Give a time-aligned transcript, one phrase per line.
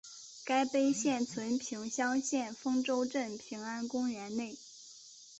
[0.43, 4.57] 该碑现存平乡县丰州镇平安公园内。